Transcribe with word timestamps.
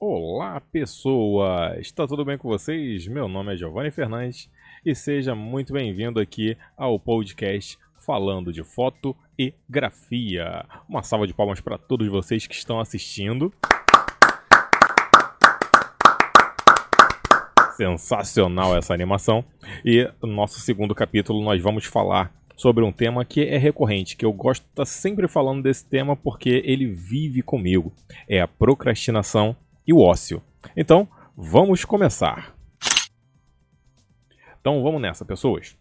Olá, 0.00 0.60
pessoas! 0.60 1.80
Está 1.80 2.06
tudo 2.06 2.24
bem 2.24 2.38
com 2.38 2.48
vocês? 2.48 3.08
Meu 3.08 3.26
nome 3.26 3.52
é 3.52 3.56
Giovanni 3.56 3.90
Fernandes 3.90 4.48
e 4.86 4.94
seja 4.94 5.34
muito 5.34 5.72
bem-vindo 5.72 6.20
aqui 6.20 6.56
ao 6.76 7.00
podcast 7.00 7.76
falando 8.06 8.52
de 8.52 8.62
foto 8.62 9.16
e 9.36 9.52
grafia. 9.68 10.64
Uma 10.88 11.02
salva 11.02 11.26
de 11.26 11.34
palmas 11.34 11.60
para 11.60 11.76
todos 11.76 12.06
vocês 12.06 12.46
que 12.46 12.54
estão 12.54 12.78
assistindo. 12.78 13.52
Sensacional 17.76 18.76
essa 18.76 18.94
animação. 18.94 19.44
E 19.84 20.08
no 20.22 20.28
nosso 20.28 20.60
segundo 20.60 20.94
capítulo 20.94 21.42
nós 21.42 21.60
vamos 21.60 21.86
falar 21.86 22.32
sobre 22.56 22.84
um 22.84 22.92
tema 22.92 23.24
que 23.24 23.44
é 23.44 23.58
recorrente, 23.58 24.16
que 24.16 24.24
eu 24.24 24.32
gosto 24.32 24.62
de 24.62 24.68
estar 24.68 24.84
sempre 24.84 25.26
falando 25.26 25.64
desse 25.64 25.84
tema 25.84 26.14
porque 26.14 26.62
ele 26.64 26.86
vive 26.86 27.42
comigo. 27.42 27.92
É 28.28 28.40
a 28.40 28.46
procrastinação 28.46 29.56
e 29.88 29.92
o 29.92 30.00
ócio. 30.00 30.42
Então, 30.76 31.08
vamos 31.34 31.82
começar. 31.86 32.54
Então, 34.60 34.82
vamos 34.82 35.00
nessa, 35.00 35.24
pessoas. 35.24 35.74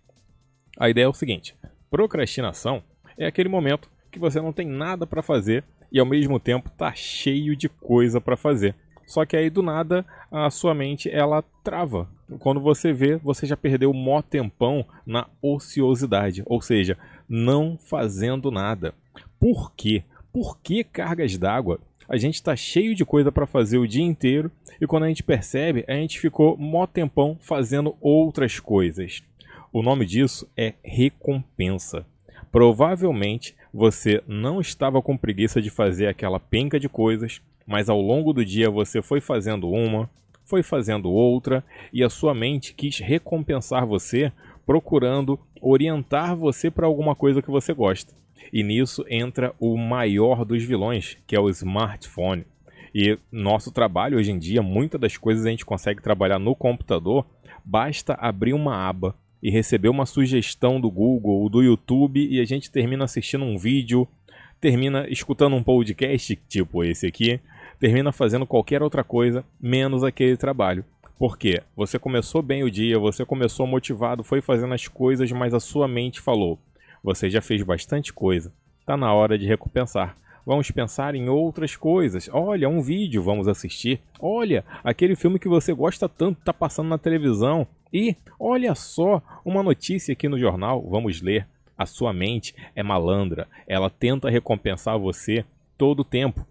A 0.79 0.89
ideia 0.89 1.03
é 1.03 1.09
o 1.09 1.13
seguinte: 1.13 1.53
procrastinação 1.91 2.81
é 3.17 3.27
aquele 3.27 3.49
momento 3.49 3.89
que 4.09 4.17
você 4.17 4.39
não 4.39 4.53
tem 4.53 4.65
nada 4.65 5.05
para 5.05 5.21
fazer 5.21 5.65
e 5.91 5.99
ao 5.99 6.05
mesmo 6.05 6.39
tempo 6.39 6.69
está 6.69 6.93
cheio 6.93 7.53
de 7.55 7.67
coisa 7.67 8.21
para 8.21 8.37
fazer. 8.37 8.73
Só 9.05 9.25
que 9.25 9.35
aí 9.35 9.49
do 9.49 9.61
nada 9.61 10.05
a 10.31 10.49
sua 10.49 10.73
mente 10.73 11.09
ela 11.09 11.43
trava. 11.63 12.09
Quando 12.39 12.59
você 12.59 12.91
vê, 12.93 13.15
você 13.17 13.45
já 13.45 13.55
perdeu 13.55 13.93
mó 13.93 14.21
tempão 14.21 14.85
na 15.05 15.27
ociosidade, 15.41 16.43
ou 16.45 16.61
seja, 16.61 16.97
não 17.27 17.77
fazendo 17.77 18.51
nada. 18.51 18.93
Por 19.39 19.71
quê? 19.73 20.03
Por 20.31 20.59
que 20.59 20.83
cargas 20.83 21.37
d'água? 21.37 21.79
A 22.09 22.15
gente 22.15 22.35
está 22.35 22.55
cheio 22.55 22.95
de 22.95 23.03
coisa 23.03 23.33
para 23.33 23.45
fazer 23.45 23.77
o 23.77 23.87
dia 23.87 24.03
inteiro 24.03 24.49
e 24.79 24.87
quando 24.87 25.03
a 25.03 25.07
gente 25.09 25.23
percebe, 25.23 25.83
a 25.87 25.93
gente 25.93 26.19
ficou 26.19 26.57
mó 26.57 26.87
tempão 26.87 27.37
fazendo 27.41 27.97
outras 27.99 28.61
coisas. 28.61 29.21
O 29.73 29.81
nome 29.83 30.05
disso 30.05 30.49
é 30.55 30.73
recompensa. 30.81 32.05
Provavelmente 32.49 33.55
você 33.73 34.23
não 34.25 34.61
estava 34.61 35.01
com 35.01 35.17
preguiça 35.17 35.61
de 35.61 35.69
fazer 35.69 36.07
aquela 36.07 36.39
penca 36.39 36.79
de 36.79 36.87
coisas, 36.87 37.41
mas 37.65 37.89
ao 37.89 38.01
longo 38.01 38.31
do 38.31 38.45
dia 38.45 38.69
você 38.69 39.01
foi 39.01 39.19
fazendo 39.19 39.69
uma, 39.69 40.09
foi 40.45 40.63
fazendo 40.63 41.11
outra 41.11 41.61
e 41.91 42.01
a 42.05 42.09
sua 42.09 42.33
mente 42.33 42.73
quis 42.73 42.99
recompensar 42.99 43.85
você, 43.85 44.31
procurando 44.65 45.37
orientar 45.61 46.37
você 46.37 46.71
para 46.71 46.87
alguma 46.87 47.13
coisa 47.15 47.41
que 47.41 47.51
você 47.51 47.73
gosta. 47.73 48.13
E 48.51 48.63
nisso 48.63 49.05
entra 49.09 49.53
o 49.59 49.77
maior 49.77 50.45
dos 50.45 50.63
vilões, 50.63 51.17
que 51.25 51.35
é 51.35 51.39
o 51.39 51.49
smartphone. 51.49 52.45
E 52.93 53.17
nosso 53.31 53.71
trabalho 53.71 54.17
hoje 54.17 54.31
em 54.31 54.39
dia, 54.39 54.61
muitas 54.61 54.99
das 54.99 55.17
coisas 55.17 55.45
a 55.45 55.49
gente 55.49 55.65
consegue 55.65 56.01
trabalhar 56.01 56.39
no 56.39 56.55
computador, 56.55 57.25
basta 57.63 58.13
abrir 58.13 58.53
uma 58.53 58.75
aba 58.87 59.15
e 59.41 59.51
receber 59.51 59.89
uma 59.89 60.05
sugestão 60.05 60.81
do 60.81 60.89
Google 60.89 61.41
ou 61.41 61.49
do 61.49 61.61
YouTube 61.61 62.25
e 62.25 62.39
a 62.39 62.45
gente 62.45 62.71
termina 62.71 63.03
assistindo 63.05 63.45
um 63.45 63.57
vídeo, 63.57 64.07
termina 64.59 65.07
escutando 65.09 65.55
um 65.55 65.63
podcast, 65.63 66.35
tipo 66.47 66.83
esse 66.83 67.05
aqui, 67.05 67.39
termina 67.79 68.11
fazendo 68.11 68.47
qualquer 68.47 68.81
outra 68.81 69.03
coisa 69.03 69.45
menos 69.61 70.03
aquele 70.03 70.37
trabalho. 70.37 70.83
Porque 71.19 71.61
você 71.75 71.97
começou 71.97 72.41
bem 72.41 72.63
o 72.63 72.69
dia, 72.69 72.99
você 72.99 73.25
começou 73.25 73.65
motivado, 73.65 74.23
foi 74.23 74.41
fazendo 74.41 74.73
as 74.73 74.87
coisas, 74.87 75.31
mas 75.31 75.53
a 75.53 75.59
sua 75.59 75.87
mente 75.87 76.21
falou: 76.21 76.59
você 77.07 77.29
já 77.29 77.41
fez 77.41 77.63
bastante 77.63 78.11
coisa, 78.11 78.51
está 78.81 78.97
na 78.97 79.13
hora 79.13 79.37
de 79.37 79.47
recompensar. 79.47 80.17
Vamos 80.45 80.69
pensar 80.71 81.15
em 81.15 81.29
outras 81.29 81.73
coisas. 81.73 82.29
Olha, 82.33 82.67
um 82.67 82.81
vídeo, 82.81 83.23
vamos 83.23 83.47
assistir. 83.47 84.01
Olha, 84.19 84.65
aquele 84.83 85.15
filme 85.15 85.39
que 85.39 85.47
você 85.47 85.73
gosta 85.73 86.09
tanto 86.09 86.39
está 86.39 86.51
passando 86.51 86.89
na 86.89 86.97
televisão. 86.97 87.65
E 87.93 88.13
olha 88.37 88.75
só, 88.75 89.21
uma 89.45 89.63
notícia 89.63 90.11
aqui 90.11 90.27
no 90.27 90.37
jornal, 90.37 90.85
vamos 90.89 91.21
ler. 91.21 91.47
A 91.77 91.85
sua 91.85 92.11
mente 92.11 92.53
é 92.75 92.83
malandra, 92.83 93.47
ela 93.65 93.89
tenta 93.89 94.29
recompensar 94.29 94.99
você 94.99 95.45
todo 95.77 96.01
o 96.01 96.05
tempo 96.05 96.45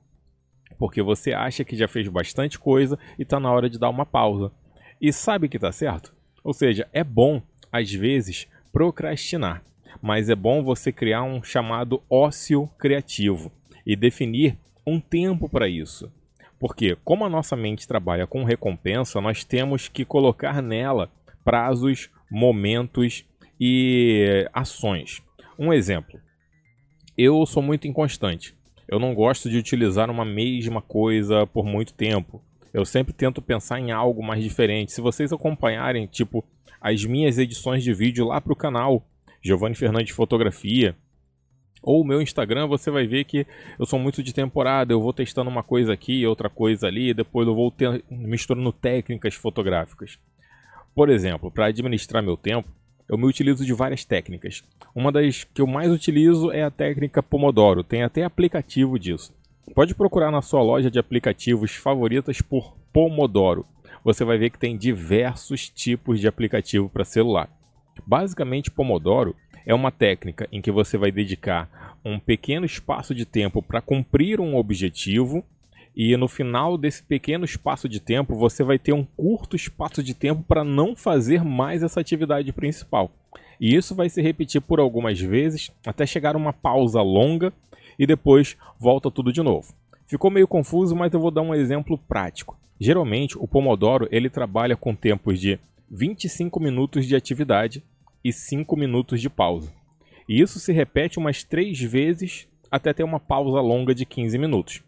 porque 0.78 1.02
você 1.02 1.32
acha 1.32 1.64
que 1.64 1.76
já 1.76 1.88
fez 1.88 2.06
bastante 2.08 2.58
coisa 2.58 2.98
e 3.18 3.22
está 3.22 3.40
na 3.40 3.50
hora 3.50 3.68
de 3.68 3.78
dar 3.78 3.88
uma 3.88 4.04
pausa. 4.04 4.52
E 5.00 5.12
sabe 5.12 5.48
que 5.48 5.56
está 5.56 5.72
certo? 5.72 6.14
Ou 6.44 6.52
seja, 6.52 6.86
é 6.92 7.02
bom, 7.02 7.42
às 7.72 7.90
vezes, 7.92 8.46
procrastinar, 8.70 9.62
mas 10.02 10.28
é 10.28 10.34
bom 10.34 10.62
você 10.62 10.92
criar 10.92 11.22
um 11.22 11.42
chamado 11.42 12.02
ócio 12.10 12.68
criativo 12.78 13.50
e 13.86 13.96
definir 13.96 14.58
um 14.86 15.00
tempo 15.00 15.48
para 15.48 15.68
isso. 15.68 16.12
Porque, 16.58 16.96
como 17.04 17.24
a 17.24 17.28
nossa 17.28 17.54
mente 17.54 17.86
trabalha 17.86 18.26
com 18.26 18.44
recompensa, 18.44 19.20
nós 19.20 19.44
temos 19.44 19.88
que 19.88 20.04
colocar 20.04 20.62
nela 20.62 21.10
prazos, 21.44 22.10
momentos 22.30 23.24
e 23.60 24.48
ações. 24.52 25.22
Um 25.58 25.72
exemplo: 25.72 26.18
eu 27.16 27.46
sou 27.46 27.62
muito 27.62 27.88
inconstante. 27.88 28.54
Eu 28.86 28.98
não 28.98 29.14
gosto 29.14 29.48
de 29.48 29.56
utilizar 29.56 30.10
uma 30.10 30.24
mesma 30.24 30.82
coisa 30.82 31.46
por 31.46 31.64
muito 31.64 31.94
tempo. 31.94 32.42
Eu 32.72 32.84
sempre 32.84 33.12
tento 33.12 33.40
pensar 33.40 33.80
em 33.80 33.90
algo 33.90 34.22
mais 34.22 34.44
diferente. 34.44 34.92
Se 34.92 35.00
vocês 35.00 35.32
acompanharem, 35.32 36.06
tipo, 36.06 36.44
as 36.80 37.04
minhas 37.04 37.38
edições 37.38 37.82
de 37.82 37.94
vídeo 37.94 38.26
lá 38.26 38.40
para 38.40 38.52
o 38.52 38.56
canal 38.56 39.02
Giovanni 39.46 39.74
Fernandes 39.74 40.14
Fotografia, 40.14 40.96
ou 41.82 42.00
o 42.00 42.04
meu 42.04 42.20
Instagram, 42.20 42.66
você 42.66 42.90
vai 42.90 43.06
ver 43.06 43.24
que 43.24 43.46
eu 43.78 43.86
sou 43.86 43.96
muito 43.98 44.20
de 44.20 44.34
temporada. 44.34 44.92
Eu 44.92 45.00
vou 45.00 45.12
testando 45.12 45.48
uma 45.48 45.62
coisa 45.62 45.92
aqui, 45.92 46.26
outra 46.26 46.50
coisa 46.50 46.88
ali, 46.88 47.14
depois 47.14 47.46
eu 47.46 47.54
vou 47.54 47.70
ter, 47.70 48.04
misturando 48.10 48.72
técnicas 48.72 49.34
fotográficas. 49.34 50.18
Por 50.94 51.08
exemplo, 51.08 51.48
para 51.48 51.66
administrar 51.66 52.24
meu 52.24 52.36
tempo, 52.36 52.68
eu 53.08 53.16
me 53.16 53.24
utilizo 53.24 53.64
de 53.64 53.72
várias 53.72 54.04
técnicas. 54.04 54.64
Uma 54.94 55.12
das 55.12 55.44
que 55.44 55.62
eu 55.62 55.66
mais 55.66 55.92
utilizo 55.92 56.50
é 56.50 56.64
a 56.64 56.70
técnica 56.70 57.22
Pomodoro, 57.22 57.84
tem 57.84 58.02
até 58.02 58.24
aplicativo 58.24 58.98
disso. 58.98 59.32
Pode 59.72 59.94
procurar 59.94 60.32
na 60.32 60.42
sua 60.42 60.62
loja 60.62 60.90
de 60.90 60.98
aplicativos 60.98 61.76
favoritas 61.76 62.40
por 62.40 62.76
Pomodoro. 62.92 63.64
Você 64.02 64.24
vai 64.24 64.38
ver 64.38 64.50
que 64.50 64.58
tem 64.58 64.76
diversos 64.76 65.68
tipos 65.68 66.18
de 66.18 66.26
aplicativo 66.26 66.88
para 66.88 67.04
celular. 67.04 67.48
Basicamente, 68.04 68.70
Pomodoro 68.70 69.36
é 69.64 69.74
uma 69.74 69.90
técnica 69.90 70.48
em 70.50 70.60
que 70.60 70.70
você 70.70 70.96
vai 70.98 71.12
dedicar 71.12 71.98
um 72.04 72.18
pequeno 72.18 72.66
espaço 72.66 73.14
de 73.14 73.24
tempo 73.24 73.62
para 73.62 73.80
cumprir 73.80 74.40
um 74.40 74.56
objetivo 74.56 75.44
e 75.96 76.14
no 76.14 76.28
final 76.28 76.76
desse 76.76 77.02
pequeno 77.02 77.46
espaço 77.46 77.88
de 77.88 77.98
tempo, 77.98 78.36
você 78.36 78.62
vai 78.62 78.78
ter 78.78 78.92
um 78.92 79.02
curto 79.16 79.56
espaço 79.56 80.02
de 80.02 80.12
tempo 80.12 80.44
para 80.46 80.62
não 80.62 80.94
fazer 80.94 81.42
mais 81.42 81.82
essa 81.82 81.98
atividade 81.98 82.52
principal. 82.52 83.10
E 83.58 83.74
isso 83.74 83.94
vai 83.94 84.10
se 84.10 84.20
repetir 84.20 84.60
por 84.60 84.78
algumas 84.78 85.18
vezes 85.18 85.72
até 85.86 86.04
chegar 86.04 86.36
uma 86.36 86.52
pausa 86.52 87.00
longa 87.00 87.50
e 87.98 88.06
depois 88.06 88.58
volta 88.78 89.10
tudo 89.10 89.32
de 89.32 89.42
novo. 89.42 89.72
Ficou 90.06 90.30
meio 90.30 90.46
confuso, 90.46 90.94
mas 90.94 91.14
eu 91.14 91.18
vou 91.18 91.30
dar 91.30 91.40
um 91.40 91.54
exemplo 91.54 91.96
prático. 91.96 92.58
Geralmente, 92.78 93.38
o 93.38 93.48
Pomodoro 93.48 94.06
ele 94.12 94.28
trabalha 94.28 94.76
com 94.76 94.94
tempos 94.94 95.40
de 95.40 95.58
25 95.90 96.58
minutos 96.60 97.06
de 97.06 97.14
atividade 97.14 97.82
e 98.24 98.32
5 98.32 98.76
minutos 98.76 99.20
de 99.20 99.30
pausa. 99.30 99.72
E 100.28 100.40
isso 100.40 100.58
se 100.58 100.72
repete 100.72 101.18
umas 101.18 101.44
3 101.44 101.80
vezes 101.82 102.48
até 102.70 102.92
ter 102.92 103.04
uma 103.04 103.20
pausa 103.20 103.60
longa 103.60 103.94
de 103.94 104.04
15 104.04 104.36
minutos. 104.38 104.82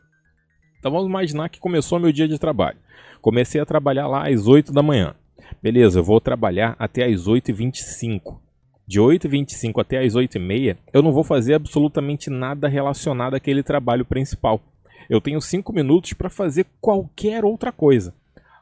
Então 0.79 0.91
vamos 0.91 1.09
imaginar 1.09 1.49
que 1.49 1.61
começou 1.61 2.01
meu 2.01 2.13
dia 2.13 2.27
de 2.27 2.39
trabalho. 2.39 2.79
Comecei 3.21 3.61
a 3.61 3.67
trabalhar 3.67 4.07
lá 4.09 4.29
às 4.29 4.47
8 4.47 4.73
da 4.73 4.83
manhã. 4.83 5.15
Beleza, 5.63 6.01
eu 6.01 6.05
vou 6.05 6.21
trabalhar 6.21 6.75
até 6.79 7.05
às 7.05 7.27
8h25. 7.27 8.39
De 8.87 8.99
8h25 8.99 9.81
até 9.81 10.05
às 10.05 10.15
8h30, 10.15 10.77
eu 10.93 11.03
não 11.03 11.13
vou 11.13 11.23
fazer 11.23 11.55
absolutamente 11.55 12.31
nada 12.31 12.69
relacionado 12.69 13.35
àquele 13.35 13.63
trabalho 13.63 14.05
principal. 14.05 14.61
Eu 15.09 15.21
tenho 15.21 15.41
5 15.41 15.73
minutos 15.73 16.13
para 16.13 16.31
fazer 16.31 16.67
qualquer 16.81 17.45
outra 17.45 17.71
coisa. 17.71 18.15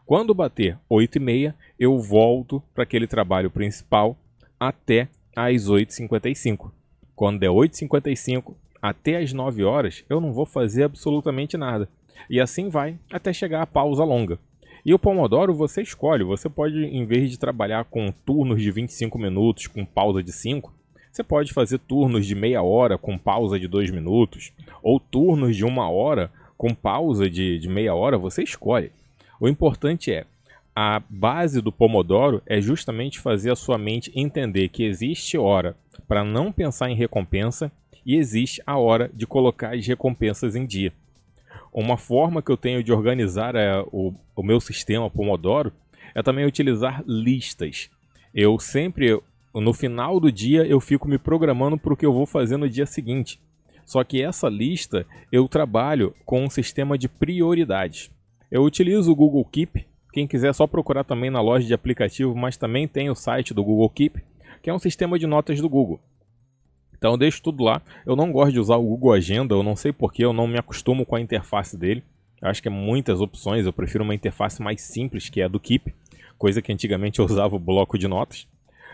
Quando 0.07 0.33
bater 0.33 0.79
8h30, 0.89 1.53
eu 1.77 1.99
volto 1.99 2.63
para 2.73 2.85
aquele 2.85 3.09
trabalho 3.09 3.51
principal 3.51 4.17
até 4.59 5.09
às 5.35 5.69
8h55. 5.69 6.71
Quando 7.17 7.41
der 7.41 7.51
8h55 7.51 8.55
até 8.81 9.17
às 9.17 9.33
9 9.33 9.65
horas, 9.65 10.05
eu 10.09 10.21
não 10.21 10.33
vou 10.33 10.47
fazer 10.47 10.85
absolutamente 10.85 11.57
nada. 11.57 11.89
E 12.31 12.41
assim 12.41 12.69
vai 12.69 12.97
até 13.13 13.33
chegar 13.33 13.63
a 13.63 13.67
pausa 13.67 14.05
longa. 14.05 14.39
E 14.85 14.95
o 14.95 14.99
Pomodoro 14.99 15.53
você 15.53 15.83
escolhe, 15.83 16.23
você 16.23 16.49
pode, 16.49 16.79
em 16.85 17.05
vez 17.05 17.29
de 17.29 17.37
trabalhar 17.37 17.85
com 17.87 18.13
turnos 18.25 18.63
de 18.63 18.71
25 18.71 19.19
minutos 19.19 19.67
com 19.67 19.85
pausa 19.85 20.23
de 20.23 20.31
5, 20.31 20.73
você 21.11 21.25
pode 21.25 21.53
fazer 21.53 21.79
turnos 21.79 22.25
de 22.25 22.37
meia 22.37 22.63
hora 22.63 22.97
com 22.97 23.19
pausa 23.19 23.59
de 23.59 23.67
2 23.67 23.91
minutos, 23.91 24.53
ou 24.85 25.01
turnos 25.01 25.57
de 25.57 25.65
uma 25.65 25.91
hora 25.91 26.31
com 26.57 26.73
pausa 26.73 27.29
de, 27.29 27.59
de 27.59 27.69
meia 27.69 27.93
hora, 27.93 28.17
você 28.17 28.45
escolhe. 28.45 28.93
O 29.39 29.49
importante 29.49 30.13
é, 30.13 30.25
a 30.75 31.03
base 31.09 31.61
do 31.61 31.73
Pomodoro 31.73 32.43
é 32.47 32.61
justamente 32.61 33.21
fazer 33.21 33.51
a 33.51 33.57
sua 33.57 33.79
mente 33.79 34.13
entender 34.15 34.69
que 34.69 34.85
existe 34.85 35.39
hora 35.39 35.77
para 36.07 36.25
não 36.25 36.53
pensar 36.53 36.91
em 36.91 36.95
recompensa 36.95 37.73
e 38.05 38.17
existe 38.17 38.63
a 38.67 38.79
hora 38.79 39.11
de 39.13 39.27
colocar 39.27 39.75
as 39.75 39.87
recompensas 39.87 40.55
em 40.55 40.65
dia. 40.65 40.93
uma 41.73 41.99
forma 41.99 42.41
que 42.41 42.51
eu 42.51 42.57
tenho 42.57 42.83
de 42.83 42.93
organizar 42.93 43.55
é, 43.55 43.83
o, 43.93 44.15
o 44.35 44.43
meu 44.43 44.61
sistema 44.61 45.11
Pomodoro 45.11 45.73
é 46.15 46.23
também 46.23 46.47
utilizar 46.47 47.03
listas. 47.07 47.91
Eu 48.35 48.59
sempre, 48.59 49.21
no 49.55 49.75
final 49.75 50.19
do 50.19 50.33
dia, 50.33 50.67
eu 50.67 50.81
fico 50.81 51.07
me 51.07 51.19
programando 51.19 51.77
para 51.77 51.93
o 51.93 51.97
que 51.97 52.07
eu 52.07 52.13
vou 52.13 52.25
fazer 52.25 52.57
no 52.57 52.69
dia 52.69 52.87
seguinte. 52.87 53.39
Só 53.85 54.03
que 54.03 54.23
essa 54.23 54.49
lista 54.49 55.07
eu 55.31 55.47
trabalho 55.47 56.15
com 56.25 56.45
um 56.45 56.51
sistema 56.51 56.97
de 56.97 57.09
prioridades. 57.09 58.11
Eu 58.57 58.65
utilizo 58.65 59.13
o 59.13 59.15
Google 59.15 59.45
Keep. 59.45 59.87
Quem 60.15 60.27
quiser 60.27 60.49
é 60.49 60.53
só 60.55 60.67
procurar 60.67 61.05
também 61.05 61.29
na 61.29 61.43
loja 61.43 61.67
de 61.67 61.75
aplicativo, 61.75 62.35
mas 62.35 62.57
também 62.57 62.89
tem 62.89 63.11
o 63.11 63.15
site 63.15 63.53
do 63.53 63.63
Google 63.63 63.91
Keep, 63.91 64.25
que 64.63 64.71
é 64.71 64.73
um 64.73 64.79
sistema 64.79 65.19
de 65.19 65.27
notas 65.27 65.61
do 65.61 65.69
Google. 65.69 66.01
Então 66.97 67.11
eu 67.11 67.19
deixo 67.19 67.43
tudo 67.43 67.63
lá. 67.63 67.83
Eu 68.07 68.17
não 68.17 68.33
gosto 68.33 68.53
de 68.53 68.59
usar 68.59 68.77
o 68.77 68.83
Google 68.83 69.13
Agenda, 69.13 69.55
eu 69.55 69.63
não 69.63 69.77
sei 69.77 69.93
porquê, 69.93 70.25
eu 70.25 70.33
não 70.33 70.47
me 70.47 70.57
acostumo 70.57 71.05
com 71.05 71.17
a 71.17 71.21
interface 71.21 71.77
dele. 71.77 72.03
Eu 72.41 72.49
acho 72.49 72.63
que 72.63 72.69
é 72.69 72.71
muitas 72.71 73.21
opções, 73.21 73.67
eu 73.67 73.75
prefiro 73.75 74.03
uma 74.03 74.15
interface 74.15 74.63
mais 74.63 74.81
simples, 74.81 75.29
que 75.29 75.43
é 75.43 75.45
a 75.45 75.49
do 75.49 75.61
Keep, 75.61 75.95
coisa 76.39 76.63
que 76.63 76.73
antigamente 76.73 77.19
eu 77.21 77.27
usava 77.27 77.57
o 77.57 77.59
bloco 77.59 77.99
de 77.99 78.09
notas. 78.09 78.49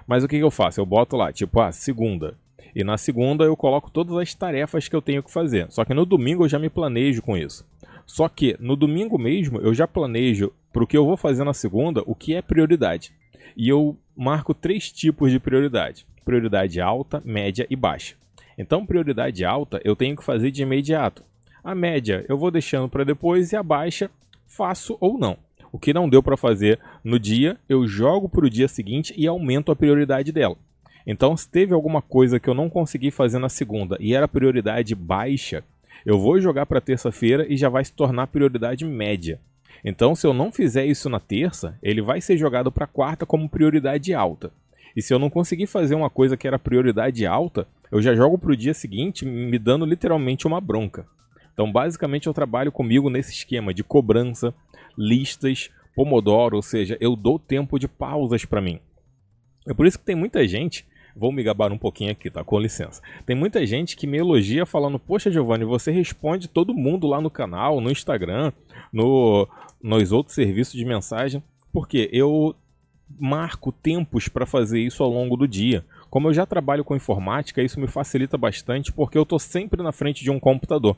Mas 0.09 0.25
o 0.25 0.29
que, 0.29 0.39
que 0.39 0.45
eu 0.45 0.51
faço? 0.51 0.81
Eu 0.81 0.87
boto 0.87 1.17
lá, 1.17 1.33
tipo, 1.33 1.61
ah, 1.61 1.71
segunda. 1.71 2.37
E 2.75 2.83
na 2.83 2.99
segunda 2.99 3.45
eu 3.45 3.57
coloco 3.57 3.93
todas 3.93 4.17
as 4.17 4.35
tarefas 4.35 4.89
que 4.89 4.97
eu 4.97 5.01
tenho 5.01 5.23
que 5.23 5.31
fazer. 5.31 5.71
Só 5.71 5.85
que 5.85 5.95
no 5.95 6.05
domingo 6.05 6.43
eu 6.43 6.49
já 6.49 6.59
me 6.59 6.69
planejo 6.69 7.23
com 7.23 7.37
isso. 7.37 7.65
Só 8.07 8.29
que 8.29 8.57
no 8.59 8.77
domingo 8.77 9.19
mesmo 9.19 9.59
eu 9.61 9.75
já 9.75 9.87
planejo 9.87 10.53
para 10.73 10.85
o 10.85 10.87
que 10.87 10.97
eu 10.97 11.05
vou 11.05 11.17
fazer 11.17 11.45
na 11.45 11.55
segunda 11.55 12.03
o 12.07 12.15
que 12.15 12.35
é 12.35 12.43
prioridade. 12.43 13.13
E 13.57 13.69
eu 13.69 13.97
marco 14.17 14.55
três 14.55 14.91
tipos 14.91 15.31
de 15.31 15.39
prioridade 15.39 16.07
prioridade 16.25 16.81
alta, 16.81 17.23
média 17.25 17.67
e 17.69 17.77
baixa. 17.77 18.15
Então, 18.57 18.87
prioridade 18.87 19.45
alta 19.45 19.81
eu 19.85 19.97
tenho 19.97 20.17
que 20.17 20.25
fazer 20.25 20.51
de 20.51 20.63
imediato. 20.63 21.23
A 21.63 21.75
média 21.75 22.25
eu 22.29 22.37
vou 22.37 22.51
deixando 22.51 22.89
para 22.89 23.05
depois 23.05 23.53
e 23.53 23.57
a 23.57 23.63
baixa 23.63 24.11
faço 24.47 24.97
ou 25.01 25.19
não. 25.19 25.37
O 25.71 25.79
que 25.79 25.95
não 25.95 26.09
deu 26.09 26.23
para 26.23 26.37
fazer 26.37 26.79
no 27.03 27.19
dia, 27.19 27.59
eu 27.69 27.87
jogo 27.87 28.29
para 28.29 28.45
o 28.45 28.51
dia 28.51 28.69
seguinte 28.69 29.15
e 29.17 29.27
aumento 29.27 29.73
a 29.73 29.77
prioridade 29.77 30.31
dela. 30.31 30.57
Então, 31.07 31.37
se 31.37 31.49
teve 31.49 31.73
alguma 31.73 32.03
coisa 32.03 32.39
que 32.39 32.49
eu 32.49 32.55
não 32.55 32.69
consegui 32.69 33.11
fazer 33.11 33.39
na 33.39 33.49
segunda 33.49 33.97
e 33.99 34.15
era 34.15 34.29
prioridade 34.29 34.95
baixa, 34.95 35.65
eu 36.05 36.19
vou 36.19 36.41
jogar 36.41 36.67
para 36.67 36.81
terça-feira 36.81 37.47
e 37.49 37.57
já 37.57 37.69
vai 37.69 37.85
se 37.85 37.93
tornar 37.93 38.27
prioridade 38.27 38.85
média. 38.85 39.41
Então, 39.85 40.15
se 40.15 40.27
eu 40.27 40.33
não 40.33 40.53
fizer 40.53 40.85
isso 40.87 41.09
na 41.09 41.19
terça, 41.19 41.77
ele 41.83 42.01
vai 42.01 42.21
ser 42.21 42.37
jogado 42.37 42.71
para 42.71 42.87
quarta 42.87 43.27
como 43.27 43.49
prioridade 43.49 44.15
alta. 44.15 44.53
E 44.97 45.03
se 45.03 45.13
eu 45.13 45.19
não 45.19 45.31
conseguir 45.31 45.67
fazer 45.67 45.95
uma 45.95 46.11
coisa 46.11 46.37
que 46.37 46.47
era 46.47 46.59
prioridade 46.59 47.27
alta, 47.27 47.67
eu 47.91 48.01
já 48.01 48.15
jogo 48.15 48.39
pro 48.39 48.57
dia 48.57 48.75
seguinte 48.75 49.25
me 49.25 49.59
dando 49.59 49.85
literalmente 49.85 50.47
uma 50.47 50.61
bronca. 50.61 51.07
Então, 51.53 51.71
basicamente, 51.71 52.27
eu 52.27 52.35
trabalho 52.35 52.71
comigo 52.71 53.11
nesse 53.11 53.33
esquema 53.33 53.75
de 53.75 53.83
cobrança, 53.83 54.55
listas, 54.97 55.71
Pomodoro, 55.95 56.57
ou 56.57 56.63
seja, 56.63 56.97
eu 57.01 57.15
dou 57.15 57.39
tempo 57.39 57.79
de 57.79 57.87
pausas 57.87 58.45
para 58.45 58.63
mim. 58.63 58.81
É 59.67 59.75
por 59.75 59.87
isso 59.87 59.99
que 59.99 60.05
tem 60.05 60.17
muita 60.17 60.47
gente, 60.49 60.87
vou 61.17 61.33
me 61.33 61.43
gabar 61.43 61.73
um 61.73 61.79
pouquinho 61.79 62.11
aqui, 62.11 62.31
tá? 62.31 62.43
Com 62.45 62.59
licença. 62.59 63.03
Tem 63.27 63.37
muita 63.37 63.65
gente 63.67 63.97
que 63.97 64.07
me 64.07 64.19
elogia 64.19 64.67
falando: 64.67 64.99
Poxa, 64.99 65.31
Giovanni, 65.31 65.65
você 65.65 65.91
responde 65.91 66.49
todo 66.49 66.75
mundo 66.75 67.07
lá 67.07 67.21
no 67.21 67.31
canal, 67.31 67.81
no 67.81 67.91
Instagram, 67.91 68.53
no, 68.93 69.49
nos 69.83 70.13
outros 70.13 70.35
serviços 70.35 70.75
de 70.75 70.85
mensagem. 70.85 71.43
Porque 71.73 72.09
eu 72.13 72.55
marco 73.19 73.73
tempos 73.73 74.29
para 74.29 74.47
fazer 74.47 74.81
isso 74.81 75.03
ao 75.03 75.11
longo 75.11 75.37
do 75.37 75.49
dia. 75.49 75.85
Como 76.11 76.29
eu 76.29 76.35
já 76.35 76.45
trabalho 76.45 76.85
com 76.85 76.97
informática, 76.97 77.63
isso 77.63 77.81
me 77.81 77.87
facilita 77.87 78.37
bastante 78.37 78.93
porque 78.93 79.17
eu 79.17 79.23
estou 79.23 79.39
sempre 79.39 79.83
na 79.83 79.93
frente 79.93 80.23
de 80.23 80.31
um 80.31 80.39
computador. 80.39 80.97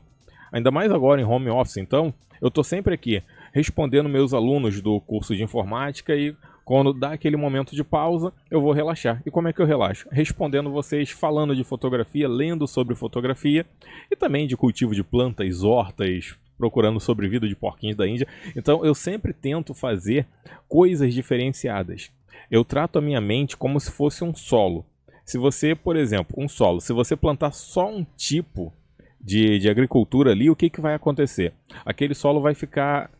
Ainda 0.52 0.70
mais 0.70 0.90
agora 0.90 1.20
em 1.20 1.24
home 1.24 1.50
office, 1.50 1.76
então, 1.76 2.12
eu 2.40 2.48
estou 2.48 2.64
sempre 2.64 2.94
aqui 2.94 3.22
respondendo 3.52 4.08
meus 4.08 4.34
alunos 4.34 4.80
do 4.80 5.00
curso 5.00 5.34
de 5.34 5.42
informática 5.42 6.14
e 6.16 6.36
quando 6.64 6.94
dá 6.94 7.12
aquele 7.12 7.36
momento 7.36 7.76
de 7.76 7.84
pausa, 7.84 8.32
eu 8.50 8.60
vou 8.60 8.72
relaxar. 8.72 9.22
E 9.26 9.30
como 9.30 9.48
é 9.48 9.52
que 9.52 9.60
eu 9.60 9.66
relaxo? 9.66 10.08
Respondendo 10.10 10.70
vocês, 10.70 11.10
falando 11.10 11.54
de 11.54 11.62
fotografia, 11.62 12.28
lendo 12.28 12.66
sobre 12.66 12.94
fotografia 12.94 13.66
e 14.10 14.16
também 14.16 14.46
de 14.46 14.56
cultivo 14.56 14.94
de 14.94 15.04
plantas, 15.04 15.62
hortas, 15.62 16.36
procurando 16.56 16.98
sobre 17.00 17.28
vida 17.28 17.46
de 17.46 17.54
porquinhos 17.54 17.96
da 17.96 18.08
Índia. 18.08 18.26
Então 18.56 18.84
eu 18.84 18.94
sempre 18.94 19.32
tento 19.32 19.74
fazer 19.74 20.26
coisas 20.66 21.12
diferenciadas. 21.12 22.10
Eu 22.50 22.64
trato 22.64 22.98
a 22.98 23.02
minha 23.02 23.20
mente 23.20 23.56
como 23.56 23.78
se 23.78 23.90
fosse 23.90 24.24
um 24.24 24.34
solo. 24.34 24.86
Se 25.24 25.38
você, 25.38 25.74
por 25.74 25.96
exemplo, 25.96 26.36
um 26.38 26.48
solo, 26.48 26.80
se 26.80 26.92
você 26.92 27.16
plantar 27.16 27.52
só 27.52 27.90
um 27.90 28.04
tipo 28.16 28.72
de, 29.20 29.58
de 29.58 29.68
agricultura 29.68 30.32
ali, 30.32 30.50
o 30.50 30.56
que, 30.56 30.68
que 30.68 30.80
vai 30.80 30.94
acontecer? 30.94 31.54
Aquele 31.84 32.14
solo 32.14 32.40
vai 32.40 32.54
ficar 32.54 33.10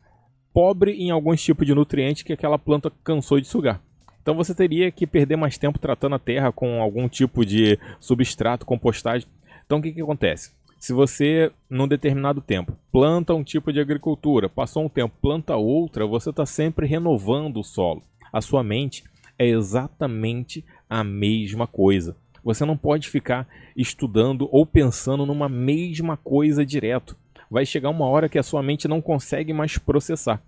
pobre 0.54 0.92
em 0.92 1.10
alguns 1.10 1.42
tipos 1.42 1.66
de 1.66 1.74
nutrientes 1.74 2.22
que 2.22 2.32
aquela 2.32 2.58
planta 2.58 2.90
cansou 3.02 3.40
de 3.40 3.48
sugar. 3.48 3.82
Então 4.22 4.36
você 4.36 4.54
teria 4.54 4.90
que 4.90 5.06
perder 5.06 5.36
mais 5.36 5.58
tempo 5.58 5.78
tratando 5.78 6.14
a 6.14 6.18
terra 6.18 6.52
com 6.52 6.80
algum 6.80 7.08
tipo 7.08 7.44
de 7.44 7.78
substrato, 8.00 8.64
compostagem. 8.64 9.28
Então 9.66 9.78
o 9.78 9.82
que, 9.82 9.92
que 9.92 10.00
acontece? 10.00 10.52
Se 10.78 10.92
você, 10.92 11.50
num 11.68 11.88
determinado 11.88 12.40
tempo, 12.40 12.76
planta 12.92 13.34
um 13.34 13.42
tipo 13.42 13.72
de 13.72 13.80
agricultura, 13.80 14.48
passou 14.48 14.84
um 14.84 14.88
tempo, 14.88 15.14
planta 15.20 15.56
outra, 15.56 16.06
você 16.06 16.30
está 16.30 16.46
sempre 16.46 16.86
renovando 16.86 17.58
o 17.58 17.64
solo. 17.64 18.02
A 18.32 18.40
sua 18.40 18.62
mente 18.62 19.02
é 19.38 19.46
exatamente 19.46 20.64
a 20.88 21.02
mesma 21.02 21.66
coisa. 21.66 22.16
Você 22.44 22.64
não 22.64 22.76
pode 22.76 23.08
ficar 23.08 23.48
estudando 23.76 24.48
ou 24.52 24.64
pensando 24.64 25.26
numa 25.26 25.48
mesma 25.48 26.16
coisa 26.16 26.64
direto. 26.64 27.16
Vai 27.54 27.64
chegar 27.64 27.88
uma 27.90 28.06
hora 28.06 28.28
que 28.28 28.36
a 28.36 28.42
sua 28.42 28.64
mente 28.64 28.88
não 28.88 29.00
consegue 29.00 29.52
mais 29.52 29.78
processar. 29.78 30.42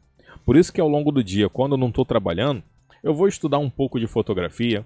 Por 0.45 0.57
isso 0.57 0.73
que 0.73 0.81
ao 0.81 0.89
longo 0.89 1.13
do 1.13 1.23
dia, 1.23 1.49
quando 1.49 1.75
eu 1.75 1.79
não 1.79 1.87
estou 1.87 2.05
trabalhando, 2.05 2.65
eu 3.01 3.15
vou 3.15 3.29
estudar 3.29 3.59
um 3.59 3.71
pouco 3.71 4.01
de 4.01 4.09
fotografia, 4.09 4.85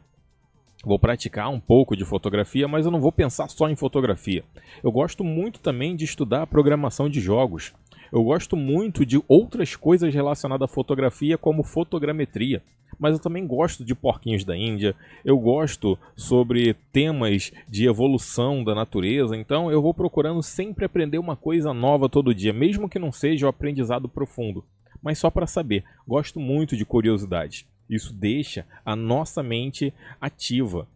Vou 0.84 0.98
praticar 0.98 1.48
um 1.50 1.60
pouco 1.60 1.96
de 1.96 2.04
fotografia, 2.04 2.68
mas 2.68 2.84
eu 2.84 2.92
não 2.92 3.00
vou 3.00 3.12
pensar 3.12 3.48
só 3.48 3.70
em 3.70 3.76
fotografia. 3.76 4.44
Eu 4.82 4.92
gosto 4.92 5.24
muito 5.24 5.60
também 5.60 5.96
de 5.96 6.04
estudar 6.04 6.42
a 6.42 6.46
programação 6.46 7.08
de 7.08 7.20
jogos. 7.20 7.72
Eu 8.12 8.22
gosto 8.22 8.54
muito 8.54 9.04
de 9.06 9.22
outras 9.26 9.74
coisas 9.74 10.12
relacionadas 10.12 10.70
à 10.70 10.72
fotografia, 10.72 11.38
como 11.38 11.62
fotogrametria. 11.62 12.62
Mas 12.98 13.14
eu 13.14 13.18
também 13.18 13.46
gosto 13.46 13.84
de 13.84 13.94
porquinhos 13.94 14.44
da 14.44 14.56
Índia. 14.56 14.94
Eu 15.24 15.38
gosto 15.38 15.98
sobre 16.14 16.74
temas 16.92 17.52
de 17.68 17.86
evolução 17.86 18.62
da 18.62 18.74
natureza. 18.74 19.36
Então 19.36 19.70
eu 19.70 19.80
vou 19.80 19.94
procurando 19.94 20.42
sempre 20.42 20.84
aprender 20.84 21.18
uma 21.18 21.36
coisa 21.36 21.72
nova 21.72 22.08
todo 22.08 22.34
dia, 22.34 22.52
mesmo 22.52 22.88
que 22.88 22.98
não 22.98 23.12
seja 23.12 23.46
o 23.46 23.48
aprendizado 23.48 24.08
profundo. 24.08 24.64
Mas 25.02 25.18
só 25.18 25.30
para 25.30 25.46
saber. 25.46 25.84
Gosto 26.06 26.38
muito 26.38 26.76
de 26.76 26.84
curiosidade. 26.84 27.66
Isso 27.88 28.12
deixa 28.12 28.66
a 28.84 28.94
nossa 28.94 29.42
mente 29.42 29.92
ativa. 30.20 30.86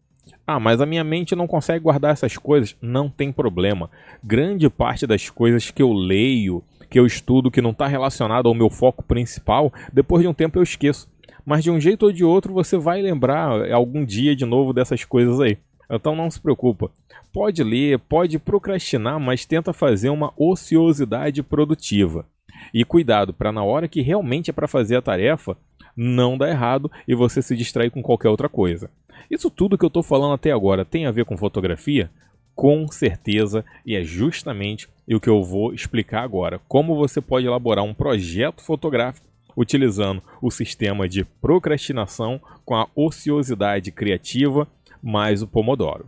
Ah, 0.46 0.60
mas 0.60 0.80
a 0.80 0.86
minha 0.86 1.02
mente 1.02 1.34
não 1.34 1.46
consegue 1.46 1.82
guardar 1.82 2.12
essas 2.12 2.36
coisas. 2.36 2.76
Não 2.80 3.08
tem 3.08 3.32
problema. 3.32 3.90
Grande 4.22 4.68
parte 4.68 5.06
das 5.06 5.28
coisas 5.30 5.70
que 5.70 5.82
eu 5.82 5.92
leio, 5.92 6.62
que 6.88 6.98
eu 6.98 7.06
estudo, 7.06 7.50
que 7.50 7.62
não 7.62 7.70
está 7.70 7.86
relacionado 7.86 8.46
ao 8.46 8.54
meu 8.54 8.70
foco 8.70 9.02
principal, 9.02 9.72
depois 9.92 10.22
de 10.22 10.28
um 10.28 10.34
tempo 10.34 10.58
eu 10.58 10.62
esqueço. 10.62 11.08
Mas 11.44 11.62
de 11.62 11.70
um 11.70 11.80
jeito 11.80 12.06
ou 12.06 12.12
de 12.12 12.24
outro 12.24 12.52
você 12.52 12.76
vai 12.76 13.02
lembrar 13.02 13.70
algum 13.72 14.04
dia 14.04 14.34
de 14.34 14.44
novo 14.44 14.72
dessas 14.72 15.04
coisas 15.04 15.40
aí. 15.40 15.58
Então 15.90 16.16
não 16.16 16.30
se 16.30 16.40
preocupa. 16.40 16.90
Pode 17.32 17.62
ler, 17.62 17.98
pode 17.98 18.38
procrastinar, 18.38 19.20
mas 19.20 19.44
tenta 19.44 19.72
fazer 19.72 20.08
uma 20.08 20.32
ociosidade 20.36 21.42
produtiva. 21.42 22.26
E 22.72 22.84
cuidado 22.84 23.34
para 23.34 23.52
na 23.52 23.62
hora 23.62 23.88
que 23.88 24.00
realmente 24.00 24.50
é 24.50 24.52
para 24.52 24.68
fazer 24.68 24.96
a 24.96 25.02
tarefa, 25.02 25.56
não 25.96 26.38
dá 26.38 26.48
errado 26.48 26.90
e 27.06 27.14
você 27.14 27.42
se 27.42 27.56
distrai 27.56 27.90
com 27.90 28.02
qualquer 28.02 28.28
outra 28.28 28.48
coisa. 28.48 28.90
Isso 29.30 29.50
tudo 29.50 29.78
que 29.78 29.84
eu 29.84 29.88
estou 29.88 30.02
falando 30.02 30.34
até 30.34 30.50
agora 30.50 30.84
tem 30.84 31.06
a 31.06 31.10
ver 31.10 31.24
com 31.24 31.36
fotografia? 31.36 32.10
Com 32.54 32.86
certeza, 32.88 33.64
e 33.84 33.96
é 33.96 34.04
justamente 34.04 34.88
o 35.08 35.20
que 35.20 35.28
eu 35.28 35.42
vou 35.42 35.74
explicar 35.74 36.22
agora. 36.22 36.60
Como 36.68 36.94
você 36.94 37.20
pode 37.20 37.46
elaborar 37.46 37.84
um 37.84 37.94
projeto 37.94 38.62
fotográfico 38.62 39.26
utilizando 39.56 40.22
o 40.40 40.50
sistema 40.50 41.08
de 41.08 41.24
procrastinação 41.24 42.40
com 42.64 42.74
a 42.74 42.88
ociosidade 42.94 43.90
criativa 43.90 44.68
mais 45.02 45.42
o 45.42 45.46
Pomodoro. 45.46 46.06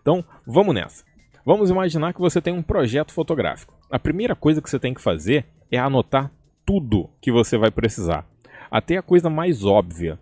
Então, 0.00 0.24
vamos 0.46 0.74
nessa. 0.74 1.04
Vamos 1.44 1.70
imaginar 1.70 2.12
que 2.12 2.20
você 2.20 2.40
tem 2.40 2.52
um 2.52 2.62
projeto 2.62 3.12
fotográfico. 3.12 3.74
A 3.90 3.98
primeira 3.98 4.36
coisa 4.36 4.60
que 4.60 4.68
você 4.68 4.78
tem 4.78 4.94
que 4.94 5.00
fazer 5.00 5.46
é 5.70 5.78
anotar 5.78 6.30
tudo 6.64 7.10
que 7.20 7.32
você 7.32 7.56
vai 7.56 7.70
precisar. 7.70 8.26
Até 8.70 8.96
a 8.96 9.02
coisa 9.02 9.28
mais 9.28 9.64
óbvia. 9.64 10.18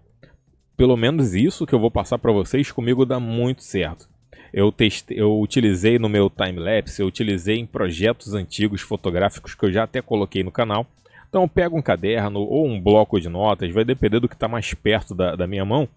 Pelo 0.76 0.96
menos 0.96 1.34
isso 1.34 1.66
que 1.66 1.74
eu 1.74 1.80
vou 1.80 1.90
passar 1.90 2.18
para 2.18 2.32
vocês 2.32 2.70
comigo 2.70 3.04
dá 3.04 3.18
muito 3.18 3.62
certo. 3.62 4.08
Eu, 4.52 4.72
teste, 4.72 5.12
eu 5.14 5.38
utilizei 5.40 5.98
no 5.98 6.08
meu 6.08 6.30
time-lapse, 6.30 7.02
eu 7.02 7.06
utilizei 7.06 7.58
em 7.58 7.66
projetos 7.66 8.32
antigos 8.32 8.80
fotográficos 8.80 9.54
que 9.54 9.66
eu 9.66 9.72
já 9.72 9.84
até 9.84 10.00
coloquei 10.00 10.42
no 10.42 10.50
canal. 10.50 10.86
Então 11.28 11.48
pego 11.48 11.78
um 11.78 11.82
caderno 11.82 12.40
ou 12.40 12.66
um 12.66 12.80
bloco 12.80 13.20
de 13.20 13.28
notas, 13.28 13.72
vai 13.72 13.84
depender 13.84 14.20
do 14.20 14.28
que 14.28 14.34
está 14.34 14.48
mais 14.48 14.72
perto 14.74 15.14
da, 15.14 15.36
da 15.36 15.46
minha 15.46 15.64
mão, 15.64 15.88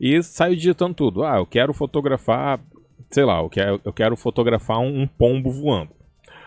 e 0.00 0.22
saio 0.22 0.56
digitando 0.56 0.94
tudo. 0.94 1.24
Ah, 1.24 1.36
eu 1.36 1.46
quero 1.46 1.72
fotografar, 1.72 2.60
sei 3.10 3.24
lá, 3.24 3.40
eu 3.40 3.48
quero, 3.48 3.80
eu 3.84 3.92
quero 3.92 4.16
fotografar 4.16 4.78
um, 4.78 5.02
um 5.02 5.06
pombo 5.06 5.50
voando. 5.50 5.92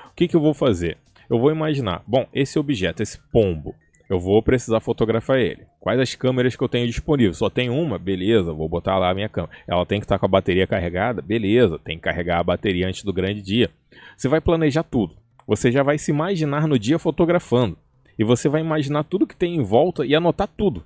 O 0.09 0.15
que, 0.15 0.27
que 0.27 0.35
eu 0.35 0.41
vou 0.41 0.53
fazer? 0.53 0.97
eu 1.29 1.39
vou 1.39 1.51
imaginar, 1.51 2.03
bom, 2.07 2.25
esse 2.33 2.57
objeto, 2.57 3.03
esse 3.03 3.19
pombo, 3.31 3.75
eu 4.09 4.19
vou 4.19 4.41
precisar 4.41 4.79
fotografar 4.79 5.39
ele. 5.39 5.65
Quais 5.79 5.99
as 5.99 6.15
câmeras 6.15 6.55
que 6.55 6.63
eu 6.63 6.69
tenho 6.69 6.87
disponível? 6.87 7.33
Só 7.33 7.49
tem 7.49 7.69
uma? 7.69 7.99
Beleza, 7.99 8.53
vou 8.53 8.69
botar 8.69 8.97
lá 8.97 9.09
a 9.09 9.13
minha 9.13 9.27
câmera. 9.27 9.53
Ela 9.67 9.85
tem 9.85 9.99
que 9.99 10.05
estar 10.05 10.17
com 10.17 10.25
a 10.25 10.29
bateria 10.29 10.65
carregada? 10.65 11.21
Beleza, 11.21 11.77
tem 11.79 11.97
que 11.97 12.03
carregar 12.03 12.39
a 12.39 12.43
bateria 12.43 12.87
antes 12.87 13.03
do 13.03 13.11
grande 13.11 13.41
dia. 13.41 13.69
Você 14.15 14.29
vai 14.29 14.39
planejar 14.39 14.83
tudo. 14.83 15.15
Você 15.45 15.71
já 15.71 15.83
vai 15.83 15.97
se 15.97 16.11
imaginar 16.11 16.67
no 16.67 16.79
dia 16.79 16.97
fotografando. 16.97 17.77
E 18.17 18.23
você 18.23 18.49
vai 18.49 18.61
imaginar 18.61 19.03
tudo 19.03 19.27
que 19.27 19.35
tem 19.35 19.55
em 19.55 19.63
volta 19.63 20.05
e 20.05 20.15
anotar 20.15 20.47
tudo. 20.47 20.83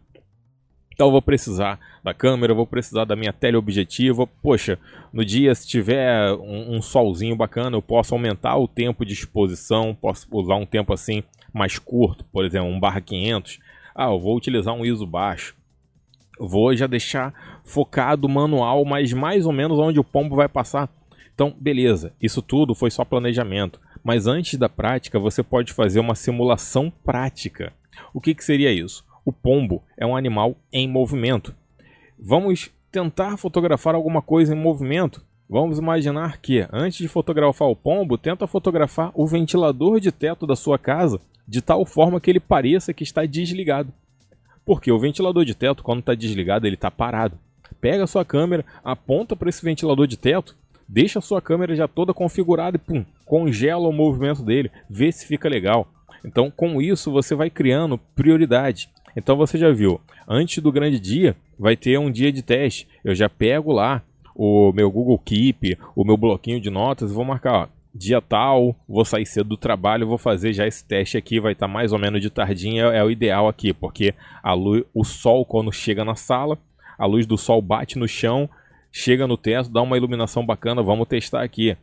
Então 0.93 1.07
eu 1.07 1.11
vou 1.11 1.21
precisar 1.21 1.79
da 2.03 2.13
câmera, 2.13 2.51
eu 2.51 2.55
vou 2.55 2.67
precisar 2.67 3.05
da 3.05 3.15
minha 3.15 3.33
teleobjetiva. 3.33 4.27
Poxa, 4.27 4.77
no 5.11 5.25
dia 5.25 5.55
se 5.55 5.67
tiver 5.67 6.31
um, 6.33 6.75
um, 6.75 6.81
solzinho 6.81 7.35
bacana, 7.35 7.75
eu 7.75 7.81
posso 7.81 8.13
aumentar 8.13 8.57
o 8.57 8.67
tempo 8.67 9.05
de 9.05 9.13
exposição, 9.13 9.95
posso 9.99 10.27
usar 10.31 10.55
um 10.55 10.65
tempo 10.65 10.93
assim 10.93 11.23
mais 11.53 11.79
curto, 11.79 12.23
por 12.25 12.45
exemplo, 12.45 12.69
um 12.69 12.79
barra 12.79 13.01
500. 13.01 13.59
Ah, 13.95 14.11
eu 14.11 14.19
vou 14.19 14.37
utilizar 14.37 14.73
um 14.73 14.85
ISO 14.85 15.05
baixo. 15.05 15.55
Vou 16.39 16.75
já 16.75 16.87
deixar 16.87 17.61
focado 17.63 18.27
manual, 18.27 18.85
mas 18.85 19.13
mais 19.13 19.45
ou 19.45 19.51
menos 19.51 19.79
onde 19.79 19.99
o 19.99 20.03
pombo 20.03 20.35
vai 20.35 20.47
passar. 20.47 20.89
Então, 21.33 21.55
beleza, 21.59 22.13
isso 22.21 22.41
tudo 22.41 22.75
foi 22.75 22.91
só 22.91 23.03
planejamento. 23.03 23.79
Mas 24.03 24.27
antes 24.27 24.57
da 24.57 24.67
prática, 24.67 25.19
você 25.19 25.43
pode 25.43 25.73
fazer 25.73 25.99
uma 25.99 26.15
simulação 26.15 26.91
prática. 27.03 27.73
O 28.13 28.19
que, 28.19 28.33
que 28.33 28.43
seria 28.43 28.71
isso? 28.71 29.05
O 29.23 29.31
pombo 29.31 29.83
é 29.97 30.05
um 30.05 30.15
animal 30.15 30.55
em 30.71 30.87
movimento. 30.87 31.53
Vamos 32.19 32.71
tentar 32.91 33.37
fotografar 33.37 33.95
alguma 33.95 34.21
coisa 34.21 34.53
em 34.55 34.59
movimento. 34.59 35.23
Vamos 35.49 35.77
imaginar 35.77 36.37
que, 36.37 36.65
antes 36.71 36.97
de 36.99 37.07
fotografar 37.07 37.67
o 37.67 37.75
pombo, 37.75 38.17
tenta 38.17 38.47
fotografar 38.47 39.11
o 39.13 39.27
ventilador 39.27 39.99
de 39.99 40.11
teto 40.11 40.47
da 40.47 40.55
sua 40.55 40.79
casa 40.79 41.19
de 41.47 41.61
tal 41.61 41.85
forma 41.85 42.21
que 42.21 42.29
ele 42.29 42.39
pareça 42.39 42.93
que 42.93 43.03
está 43.03 43.25
desligado. 43.25 43.93
Porque 44.65 44.91
o 44.91 44.99
ventilador 44.99 45.43
de 45.43 45.53
teto, 45.53 45.83
quando 45.83 45.99
está 45.99 46.15
desligado, 46.15 46.65
ele 46.65 46.75
está 46.75 46.89
parado. 46.89 47.37
Pega 47.81 48.03
a 48.03 48.07
sua 48.07 48.23
câmera, 48.23 48.65
aponta 48.83 49.35
para 49.35 49.49
esse 49.49 49.63
ventilador 49.63 50.07
de 50.07 50.17
teto, 50.17 50.55
deixa 50.91 51.19
a 51.19 51.21
sua 51.21 51.41
câmera 51.41 51.73
já 51.73 51.87
toda 51.87 52.13
configurada 52.13 52.75
e 52.75 52.79
pum, 52.79 53.05
congela 53.25 53.87
o 53.87 53.93
movimento 53.93 54.43
dele, 54.43 54.69
vê 54.89 55.09
se 55.09 55.25
fica 55.25 55.47
legal. 55.47 55.87
Então, 56.23 56.51
com 56.51 56.81
isso, 56.81 57.09
você 57.09 57.33
vai 57.33 57.49
criando 57.49 57.97
prioridade. 57.97 58.89
Então 59.15 59.37
você 59.37 59.57
já 59.57 59.71
viu, 59.71 59.99
antes 60.27 60.61
do 60.61 60.71
grande 60.71 60.99
dia, 60.99 61.35
vai 61.57 61.75
ter 61.75 61.97
um 61.97 62.11
dia 62.11 62.31
de 62.31 62.41
teste. 62.41 62.87
Eu 63.03 63.15
já 63.15 63.29
pego 63.29 63.71
lá 63.71 64.03
o 64.35 64.71
meu 64.73 64.91
Google 64.91 65.17
Keep, 65.17 65.77
o 65.95 66.03
meu 66.03 66.17
bloquinho 66.17 66.59
de 66.59 66.69
notas 66.69 67.11
e 67.11 67.13
vou 67.13 67.25
marcar, 67.25 67.53
ó, 67.53 67.67
dia 67.93 68.21
tal, 68.21 68.75
vou 68.87 69.03
sair 69.03 69.25
cedo 69.25 69.49
do 69.49 69.57
trabalho, 69.57 70.07
vou 70.07 70.17
fazer 70.17 70.53
já 70.53 70.65
esse 70.65 70.85
teste 70.85 71.17
aqui, 71.17 71.39
vai 71.39 71.53
estar 71.53 71.67
tá 71.67 71.73
mais 71.73 71.91
ou 71.91 71.99
menos 71.99 72.21
de 72.21 72.29
tardinha, 72.29 72.83
é 72.83 73.03
o 73.03 73.11
ideal 73.11 73.47
aqui, 73.47 73.73
porque 73.73 74.13
a 74.41 74.53
luz, 74.53 74.83
o 74.93 75.03
sol 75.03 75.45
quando 75.45 75.71
chega 75.71 76.05
na 76.05 76.15
sala, 76.15 76.57
a 76.97 77.05
luz 77.05 77.25
do 77.25 77.37
sol 77.37 77.61
bate 77.61 77.99
no 77.99 78.07
chão, 78.07 78.49
chega 78.91 79.27
no 79.27 79.37
teto, 79.37 79.69
dá 79.69 79.81
uma 79.81 79.97
iluminação 79.97 80.45
bacana, 80.45 80.83
vamos 80.83 81.07
testar 81.07 81.43
aqui. 81.43 81.77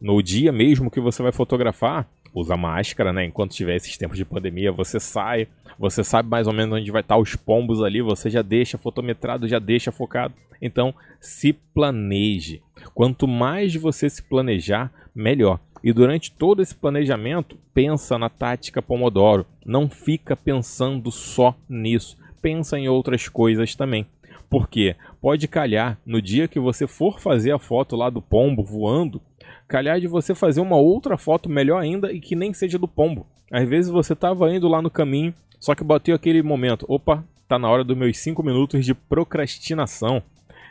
No 0.00 0.22
dia 0.22 0.52
mesmo 0.52 0.90
que 0.90 1.00
você 1.00 1.22
vai 1.22 1.32
fotografar, 1.32 2.08
usa 2.32 2.56
máscara, 2.56 3.12
né? 3.12 3.24
Enquanto 3.24 3.54
tiver 3.54 3.76
esses 3.76 3.96
tempos 3.96 4.16
de 4.16 4.24
pandemia, 4.24 4.70
você 4.70 5.00
sai, 5.00 5.48
você 5.78 6.04
sabe 6.04 6.28
mais 6.28 6.46
ou 6.46 6.52
menos 6.52 6.78
onde 6.78 6.90
vai 6.90 7.00
estar 7.00 7.18
os 7.18 7.34
pombos 7.34 7.82
ali, 7.82 8.00
você 8.00 8.30
já 8.30 8.42
deixa 8.42 8.78
fotometrado, 8.78 9.48
já 9.48 9.58
deixa 9.58 9.90
focado. 9.90 10.34
Então, 10.60 10.94
se 11.20 11.52
planeje. 11.52 12.62
Quanto 12.94 13.28
mais 13.28 13.74
você 13.74 14.08
se 14.08 14.22
planejar, 14.22 14.92
melhor. 15.14 15.60
E 15.82 15.92
durante 15.92 16.32
todo 16.32 16.60
esse 16.60 16.74
planejamento, 16.74 17.56
pensa 17.72 18.18
na 18.18 18.28
tática 18.28 18.82
Pomodoro. 18.82 19.46
Não 19.64 19.88
fica 19.88 20.36
pensando 20.36 21.10
só 21.12 21.56
nisso. 21.68 22.16
Pensa 22.42 22.78
em 22.78 22.88
outras 22.88 23.28
coisas 23.28 23.74
também. 23.74 24.06
Porque 24.48 24.96
pode 25.20 25.46
calhar 25.46 25.98
no 26.06 26.22
dia 26.22 26.48
que 26.48 26.58
você 26.58 26.86
for 26.86 27.20
fazer 27.20 27.52
a 27.52 27.58
foto 27.58 27.96
lá 27.96 28.08
do 28.08 28.22
pombo 28.22 28.62
voando, 28.62 29.20
calhar 29.66 30.00
de 30.00 30.06
você 30.06 30.34
fazer 30.34 30.60
uma 30.60 30.76
outra 30.76 31.18
foto 31.18 31.48
melhor 31.48 31.80
ainda 31.80 32.12
e 32.12 32.20
que 32.20 32.34
nem 32.34 32.52
seja 32.54 32.78
do 32.78 32.88
pombo. 32.88 33.26
Às 33.52 33.68
vezes 33.68 33.90
você 33.90 34.14
estava 34.14 34.52
indo 34.52 34.68
lá 34.68 34.80
no 34.80 34.90
caminho, 34.90 35.34
só 35.60 35.74
que 35.74 35.84
bateu 35.84 36.14
aquele 36.14 36.42
momento, 36.42 36.86
opa, 36.88 37.24
tá 37.46 37.58
na 37.58 37.68
hora 37.68 37.84
dos 37.84 37.96
meus 37.96 38.16
5 38.18 38.42
minutos 38.42 38.84
de 38.84 38.94
procrastinação. 38.94 40.22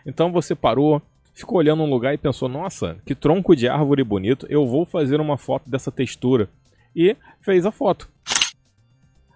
Então 0.05 0.31
você 0.31 0.55
parou, 0.55 1.01
ficou 1.33 1.57
olhando 1.57 1.83
um 1.83 1.89
lugar 1.89 2.13
e 2.13 2.17
pensou: 2.17 2.47
"Nossa, 2.47 2.97
que 3.05 3.13
tronco 3.13 3.55
de 3.55 3.67
árvore 3.67 4.03
bonito, 4.03 4.47
eu 4.49 4.65
vou 4.65 4.85
fazer 4.85 5.19
uma 5.19 5.37
foto 5.37 5.69
dessa 5.69 5.91
textura". 5.91 6.49
E 6.95 7.15
fez 7.41 7.65
a 7.65 7.71
foto. 7.71 8.09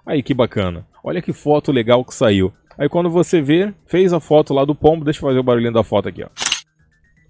Aí 0.05 0.23
que 0.23 0.33
bacana. 0.33 0.87
Olha 1.03 1.21
que 1.21 1.33
foto 1.33 1.71
legal 1.71 2.03
que 2.03 2.13
saiu. 2.13 2.51
Aí 2.77 2.89
quando 2.89 3.09
você 3.09 3.41
vê, 3.41 3.73
fez 3.85 4.13
a 4.13 4.19
foto 4.19 4.53
lá 4.53 4.65
do 4.65 4.75
pombo, 4.75 5.05
deixa 5.05 5.19
eu 5.19 5.27
fazer 5.27 5.39
o 5.39 5.43
barulhinho 5.43 5.73
da 5.73 5.83
foto 5.83 6.09
aqui, 6.09 6.23
ó. 6.23 6.29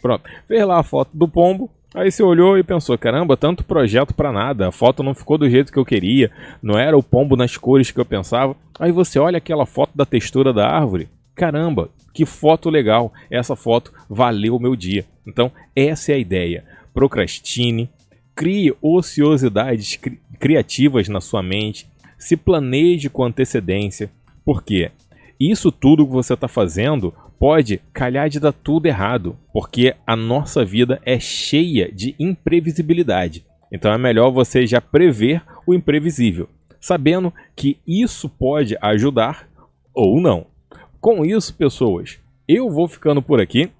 Pronto. 0.01 0.29
Fez 0.47 0.65
lá 0.65 0.79
a 0.79 0.83
foto 0.83 1.11
do 1.13 1.27
pombo, 1.27 1.69
Aí 1.93 2.09
você 2.09 2.23
olhou 2.23 2.57
e 2.57 2.63
pensou: 2.63 2.97
caramba, 2.97 3.35
tanto 3.35 3.65
projeto 3.65 4.13
para 4.13 4.31
nada, 4.31 4.69
a 4.69 4.71
foto 4.71 5.03
não 5.03 5.13
ficou 5.13 5.37
do 5.37 5.49
jeito 5.49 5.71
que 5.71 5.77
eu 5.77 5.85
queria, 5.85 6.31
não 6.63 6.79
era 6.79 6.97
o 6.97 7.03
pombo 7.03 7.35
nas 7.35 7.57
cores 7.57 7.91
que 7.91 7.99
eu 7.99 8.05
pensava. 8.05 8.55
Aí 8.79 8.91
você 8.91 9.19
olha 9.19 9.37
aquela 9.37 9.65
foto 9.65 9.91
da 9.93 10.05
textura 10.05 10.53
da 10.53 10.69
árvore, 10.69 11.09
caramba, 11.35 11.89
que 12.13 12.25
foto 12.25 12.69
legal, 12.69 13.11
essa 13.29 13.55
foto 13.55 13.91
valeu 14.09 14.55
o 14.55 14.59
meu 14.59 14.75
dia. 14.75 15.05
Então, 15.27 15.51
essa 15.75 16.13
é 16.13 16.15
a 16.15 16.19
ideia. 16.19 16.63
Procrastine, 16.93 17.89
crie 18.33 18.73
ociosidades 18.81 19.97
cri 19.97 20.19
criativas 20.39 21.07
na 21.07 21.21
sua 21.21 21.43
mente, 21.43 21.87
se 22.17 22.35
planeje 22.35 23.09
com 23.09 23.23
antecedência, 23.23 24.09
porque 24.43 24.89
isso 25.49 25.71
tudo 25.71 26.05
que 26.05 26.11
você 26.11 26.33
está 26.33 26.47
fazendo 26.47 27.13
pode 27.39 27.81
calhar 27.91 28.29
de 28.29 28.39
dar 28.39 28.51
tudo 28.51 28.85
errado, 28.85 29.35
porque 29.51 29.95
a 30.05 30.15
nossa 30.15 30.63
vida 30.63 31.01
é 31.03 31.19
cheia 31.19 31.91
de 31.91 32.15
imprevisibilidade. 32.19 33.43
Então 33.71 33.91
é 33.91 33.97
melhor 33.97 34.29
você 34.29 34.67
já 34.67 34.79
prever 34.79 35.41
o 35.65 35.73
imprevisível, 35.73 36.47
sabendo 36.79 37.33
que 37.55 37.79
isso 37.87 38.29
pode 38.29 38.77
ajudar 38.79 39.47
ou 39.93 40.21
não. 40.21 40.45
Com 40.99 41.25
isso, 41.25 41.55
pessoas, 41.55 42.19
eu 42.47 42.69
vou 42.69 42.87
ficando 42.87 43.21
por 43.21 43.41
aqui. 43.41 43.71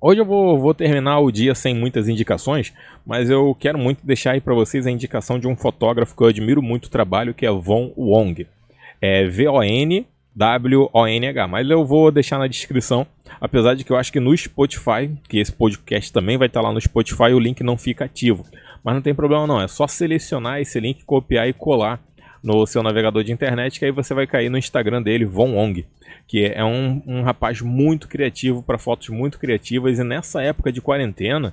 Hoje 0.00 0.20
eu 0.20 0.24
vou, 0.24 0.60
vou 0.60 0.72
terminar 0.72 1.18
o 1.18 1.32
dia 1.32 1.54
sem 1.56 1.74
muitas 1.74 2.08
indicações, 2.08 2.72
mas 3.04 3.28
eu 3.28 3.52
quero 3.58 3.78
muito 3.78 4.06
deixar 4.06 4.32
aí 4.32 4.40
para 4.40 4.54
vocês 4.54 4.86
a 4.86 4.90
indicação 4.90 5.38
de 5.40 5.48
um 5.48 5.56
fotógrafo 5.56 6.14
que 6.14 6.22
eu 6.22 6.28
admiro 6.28 6.62
muito 6.62 6.84
o 6.84 6.90
trabalho, 6.90 7.34
que 7.34 7.44
é 7.44 7.50
Von 7.50 7.92
Wong. 7.96 8.46
É 9.00 9.26
V-O-N 9.26 10.06
W-O-N-H. 10.36 11.48
Mas 11.48 11.68
eu 11.68 11.84
vou 11.84 12.12
deixar 12.12 12.38
na 12.38 12.46
descrição. 12.46 13.06
Apesar 13.40 13.74
de 13.74 13.84
que 13.84 13.90
eu 13.90 13.96
acho 13.96 14.12
que 14.12 14.20
no 14.20 14.36
Spotify, 14.36 15.10
que 15.28 15.38
esse 15.38 15.52
podcast 15.52 16.12
também 16.12 16.36
vai 16.36 16.46
estar 16.46 16.60
lá 16.60 16.72
no 16.72 16.80
Spotify, 16.80 17.32
o 17.32 17.38
link 17.38 17.62
não 17.62 17.76
fica 17.76 18.04
ativo. 18.04 18.44
Mas 18.84 18.94
não 18.94 19.02
tem 19.02 19.14
problema 19.14 19.46
não, 19.46 19.60
é 19.60 19.66
só 19.66 19.86
selecionar 19.86 20.60
esse 20.60 20.78
link, 20.78 21.04
copiar 21.04 21.48
e 21.48 21.52
colar 21.52 22.00
no 22.42 22.64
seu 22.66 22.82
navegador 22.82 23.24
de 23.24 23.32
internet, 23.32 23.80
que 23.80 23.84
aí 23.84 23.90
você 23.90 24.14
vai 24.14 24.26
cair 24.26 24.48
no 24.48 24.56
Instagram 24.56 25.02
dele, 25.02 25.24
Von 25.24 25.56
Ong, 25.56 25.84
que 26.28 26.44
é 26.44 26.64
um, 26.64 27.02
um 27.04 27.22
rapaz 27.22 27.60
muito 27.60 28.06
criativo 28.06 28.62
para 28.62 28.78
fotos 28.78 29.08
muito 29.08 29.40
criativas 29.40 29.98
e 29.98 30.04
nessa 30.04 30.40
época 30.40 30.70
de 30.70 30.80
quarentena 30.80 31.52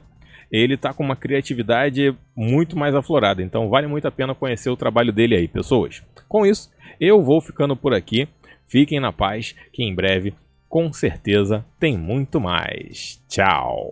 ele 0.52 0.76
está 0.76 0.94
com 0.94 1.04
uma 1.04 1.16
criatividade 1.16 2.16
muito 2.36 2.78
mais 2.78 2.94
aflorada. 2.94 3.42
Então 3.42 3.68
vale 3.70 3.88
muito 3.88 4.08
a 4.08 4.12
pena 4.12 4.36
conhecer 4.36 4.70
o 4.70 4.78
trabalho 4.78 5.12
dele 5.12 5.36
aí, 5.36 5.48
pessoas. 5.48 6.04
Com 6.30 6.46
isso, 6.46 6.72
eu 7.00 7.24
vou 7.24 7.42
ficando 7.42 7.76
por 7.76 7.96
aqui. 7.96 8.28
Fiquem 8.74 9.00
na 9.00 9.14
paz, 9.14 9.54
que 9.72 9.84
em 9.84 9.94
breve, 9.94 10.34
com 10.68 10.92
certeza, 10.92 11.64
tem 11.80 11.96
muito 11.96 12.42
mais. 12.42 13.22
Tchau! 13.30 13.92